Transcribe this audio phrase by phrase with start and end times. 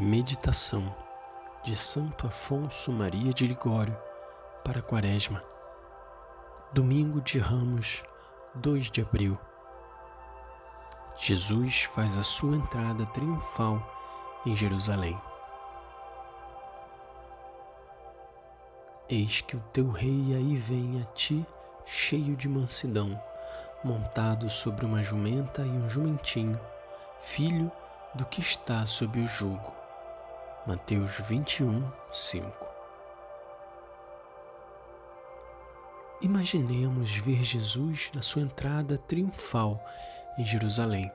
[0.00, 0.94] Meditação
[1.64, 3.98] de Santo Afonso Maria de Ligório
[4.64, 5.42] para Quaresma.
[6.72, 8.04] Domingo de Ramos,
[8.54, 9.36] 2 de abril.
[11.16, 13.82] Jesus faz a sua entrada triunfal
[14.46, 15.20] em Jerusalém.
[19.08, 21.44] Eis que o teu rei aí vem a ti,
[21.84, 23.20] cheio de mansidão,
[23.82, 26.60] montado sobre uma jumenta e um jumentinho,
[27.18, 27.72] filho
[28.14, 29.77] do que está sob o jugo
[30.68, 31.82] Mateus 21,
[32.12, 32.68] 5
[36.20, 39.82] Imaginemos ver Jesus na sua entrada triunfal
[40.36, 41.10] em Jerusalém.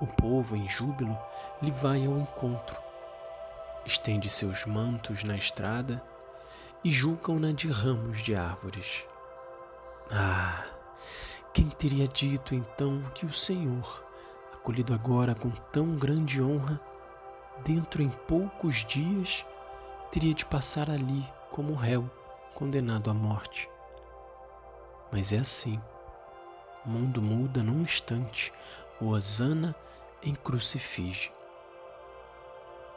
[0.00, 1.16] O povo, em júbilo,
[1.62, 2.76] lhe vai ao encontro,
[3.86, 6.02] estende seus mantos na estrada
[6.82, 9.06] e julgam-na de ramos de árvores.
[10.10, 10.64] Ah,
[11.54, 14.04] quem teria dito então que o Senhor,
[14.52, 16.80] acolhido agora com tão grande honra,
[17.64, 19.46] dentro em poucos dias
[20.10, 22.10] teria de passar ali como réu
[22.54, 23.68] condenado à morte.
[25.10, 25.80] Mas é assim.
[26.84, 28.52] O mundo muda num instante.
[29.00, 29.74] O Osana
[30.22, 31.32] em crucifige.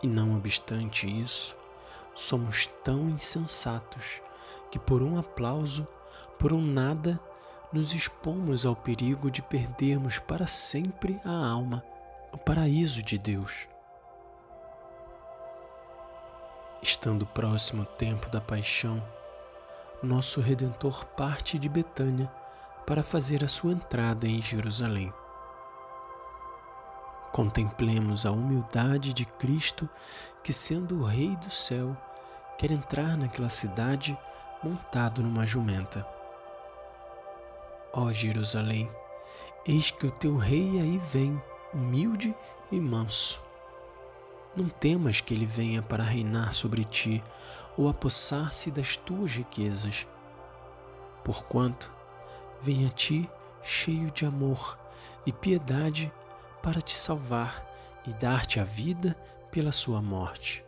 [0.04, 1.56] E não obstante isso,
[2.14, 4.22] somos tão insensatos
[4.72, 5.88] que por um aplauso,
[6.38, 7.20] por um nada,
[7.72, 11.84] nos expomos ao perigo de perdermos para sempre a alma,
[12.32, 13.68] o paraíso de Deus.
[17.06, 19.00] Estando próximo o tempo da paixão,
[20.02, 22.28] nosso Redentor parte de Betânia
[22.84, 25.14] para fazer a sua entrada em Jerusalém.
[27.32, 29.88] Contemplemos a humildade de Cristo
[30.44, 31.96] que, sendo o Rei do céu,
[32.58, 34.18] quer entrar naquela cidade
[34.64, 36.04] montado numa jumenta.
[37.94, 38.90] Ó Jerusalém,
[39.64, 41.40] eis que o teu rei aí vem,
[41.72, 42.36] humilde
[42.72, 43.45] e manso
[44.56, 47.24] não temas que ele venha para reinar sobre ti
[47.78, 50.08] ou apossar-se das tuas riquezas,
[51.24, 51.92] porquanto
[52.62, 53.30] vem a ti
[53.62, 54.80] cheio de amor
[55.26, 56.12] e piedade
[56.64, 57.66] para te salvar
[58.08, 59.14] e dar-te a vida
[59.52, 60.64] pela sua morte.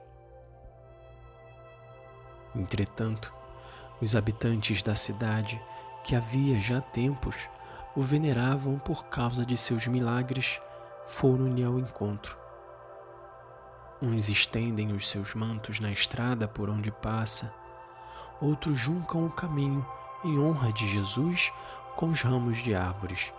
[2.54, 3.34] Entretanto,
[4.02, 5.62] os habitantes da cidade,
[6.04, 7.50] que havia já tempos
[7.96, 10.62] o veneravam por causa de seus milagres,
[11.06, 12.47] foram-lhe ao encontro
[14.00, 17.52] Uns estendem os seus mantos na estrada por onde passa,
[18.40, 19.84] outros juncam o caminho
[20.24, 21.52] em honra de Jesus
[21.96, 23.34] com os ramos de árvores.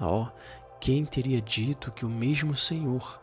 [0.00, 0.28] Oh,
[0.78, 3.20] quem teria dito que o mesmo Senhor,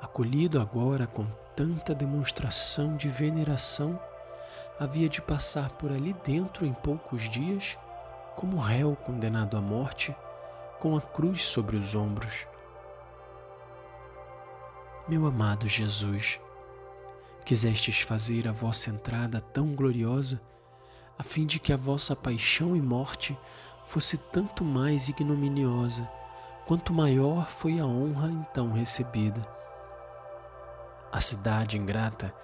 [0.00, 4.00] acolhido agora com tanta demonstração de veneração,
[4.80, 7.76] havia de passar por ali dentro em poucos dias,
[8.34, 10.16] como réu condenado à morte,
[10.80, 12.46] com a cruz sobre os ombros?
[15.08, 16.40] Meu amado Jesus,
[17.44, 20.40] quisestes fazer a vossa entrada tão gloriosa,
[21.16, 23.38] a fim de que a vossa paixão e morte
[23.84, 26.10] fosse tanto mais ignominiosa,
[26.66, 29.46] quanto maior foi a honra então recebida.
[31.12, 32.34] A cidade ingrata,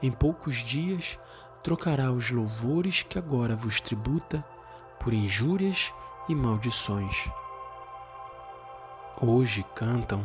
[0.00, 1.18] em poucos dias,
[1.60, 4.44] trocará os louvores que agora vos tributa
[5.00, 5.92] por injúrias
[6.28, 7.28] e maldições.
[9.20, 10.24] Hoje cantam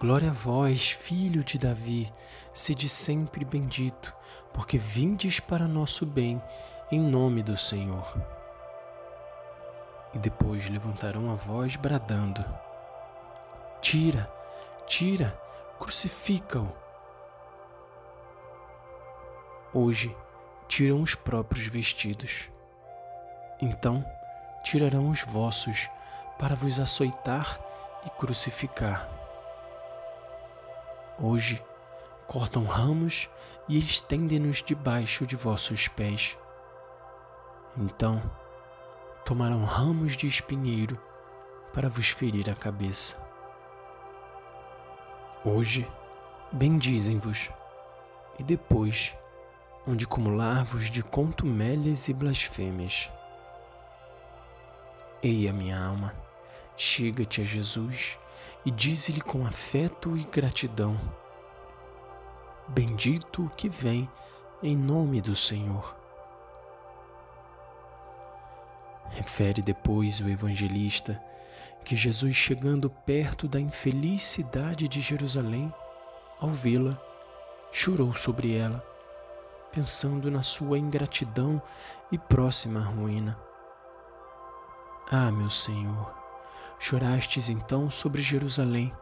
[0.00, 2.12] Glória a vós, filho de Davi,
[2.52, 4.14] sede sempre bendito,
[4.52, 6.40] porque vindes para nosso bem,
[6.88, 8.16] em nome do Senhor.
[10.14, 12.44] E depois levantarão a voz bradando:
[13.80, 14.32] Tira,
[14.86, 15.36] tira,
[15.80, 16.72] crucifica-o.
[19.74, 20.16] Hoje
[20.68, 22.52] tiram os próprios vestidos.
[23.60, 24.06] Então
[24.62, 25.90] tirarão os vossos
[26.38, 27.58] para vos açoitar
[28.06, 29.17] e crucificar.
[31.20, 31.60] Hoje
[32.28, 33.28] cortam ramos
[33.68, 36.38] e estendem-nos debaixo de vossos pés.
[37.76, 38.22] Então
[39.24, 40.96] tomarão ramos de espinheiro
[41.72, 43.16] para vos ferir a cabeça.
[45.44, 45.90] Hoje
[46.52, 47.50] bendizem-vos,
[48.38, 49.16] e depois
[49.86, 53.10] onde acumular-vos de contumélias e blasfêmias.
[55.20, 56.14] Ei, a minha alma,
[56.78, 58.20] chega-te a Jesus
[58.64, 60.96] e dize-lhe com afeto e gratidão:
[62.68, 64.08] Bendito o que vem
[64.62, 65.96] em nome do Senhor.
[69.10, 71.22] Refere depois o evangelista
[71.84, 75.72] que Jesus, chegando perto da infeliz cidade de Jerusalém,
[76.38, 77.00] ao vê-la,
[77.72, 78.84] chorou sobre ela,
[79.72, 81.60] pensando na sua ingratidão
[82.12, 83.38] e próxima ruína.
[85.10, 86.17] Ah, meu Senhor,
[86.78, 88.92] Chorastes então sobre Jerusalém,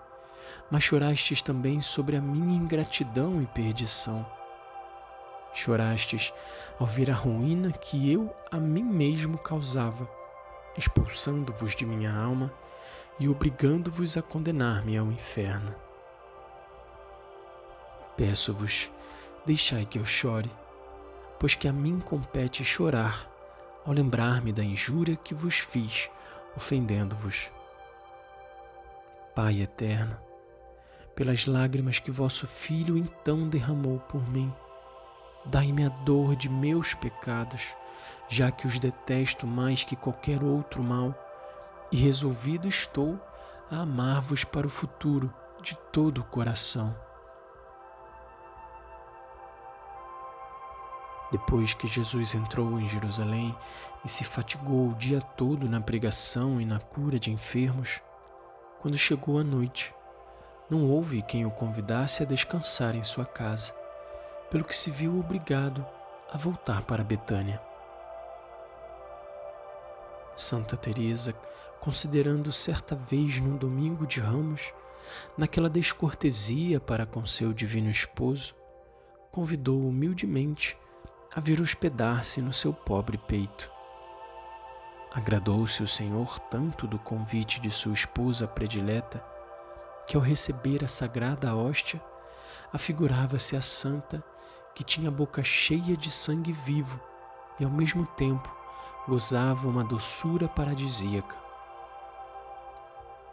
[0.71, 4.27] mas chorastes também sobre a minha ingratidão e perdição.
[5.53, 6.33] Chorastes
[6.79, 10.09] ao ver a ruína que eu a mim mesmo causava,
[10.77, 12.53] expulsando-vos de minha alma
[13.19, 15.75] e obrigando-vos a condenar-me ao inferno.
[18.17, 18.91] Peço-vos,
[19.45, 20.51] deixai que eu chore,
[21.39, 23.31] pois que a mim compete chorar
[23.85, 26.11] ao lembrar-me da injúria que vos fiz,
[26.57, 27.53] ofendendo-vos.
[29.37, 30.17] Pai eterno,
[31.15, 34.51] pelas lágrimas que vosso Filho então derramou por mim,
[35.45, 37.77] dai-me a dor de meus pecados,
[38.31, 41.15] já que os detesto mais que qualquer outro mal,
[41.93, 43.21] e resolvido estou
[43.71, 45.31] a amar-vos para o futuro
[45.61, 46.97] de todo o coração.
[51.31, 53.55] Depois que Jesus entrou em Jerusalém
[54.03, 58.01] e se fatigou o dia todo na pregação e na cura de enfermos,
[58.87, 59.93] quando chegou a noite,
[60.71, 63.73] não houve quem o convidasse a descansar em sua casa,
[64.49, 65.85] pelo que se viu obrigado
[66.31, 67.61] a voltar para Betânia.
[70.37, 71.33] Santa Teresa,
[71.81, 74.73] considerando certa vez num domingo de ramos,
[75.37, 78.55] naquela descortesia para com seu divino esposo,
[79.33, 80.79] convidou humildemente
[81.35, 83.76] a vir hospedar-se no seu pobre peito.
[85.17, 89.25] Agradou-se o Senhor tanto do convite de sua esposa predileta,
[90.07, 91.99] que ao receber a sagrada hóstia,
[92.71, 94.23] afigurava-se a santa
[94.75, 97.01] que tinha a boca cheia de sangue vivo
[97.59, 98.55] e ao mesmo tempo
[99.09, 101.39] gozava uma doçura paradisíaca.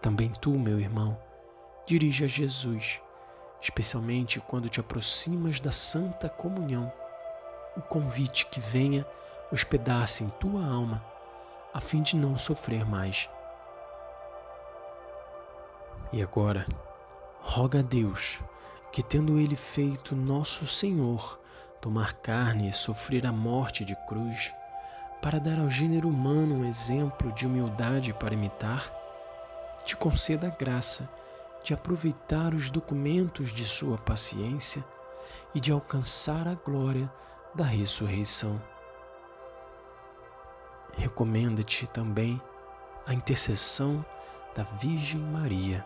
[0.01, 1.19] Também tu, meu irmão,
[1.85, 3.01] dirige a Jesus,
[3.62, 6.89] especialmente quando te aproximas da santa comunhão
[7.75, 9.06] o convite que venha
[9.51, 11.12] hospedar-se em tua alma,
[11.74, 13.30] a fim de não sofrer mais.
[16.12, 16.66] E agora,
[17.42, 18.40] roga a Deus
[18.92, 21.40] que, tendo Ele feito nosso Senhor
[21.81, 24.54] tomar carne e sofrer a morte de cruz,
[25.22, 28.92] para dar ao gênero humano um exemplo de humildade para imitar,
[29.84, 31.10] te conceda a graça
[31.64, 34.84] de aproveitar os documentos de Sua paciência
[35.56, 37.12] e de alcançar a glória
[37.56, 38.62] da ressurreição.
[40.98, 42.42] Recomenda-te também
[43.06, 44.06] a intercessão
[44.56, 45.84] da Virgem Maria